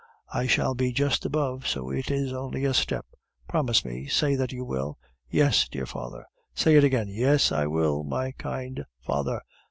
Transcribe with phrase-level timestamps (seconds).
[0.33, 3.05] I shall be just above, so it is only a step.
[3.47, 4.97] Promise me, say that you will!"
[5.29, 9.41] "Yes, dear father." "Say it again." "Yes, I will, my kind father."